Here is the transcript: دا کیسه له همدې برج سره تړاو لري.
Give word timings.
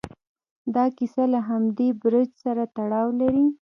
دا 0.75 0.85
کیسه 0.97 1.23
له 1.33 1.39
همدې 1.49 1.87
برج 2.01 2.29
سره 2.43 2.63
تړاو 2.75 3.07
لري. 3.21 3.47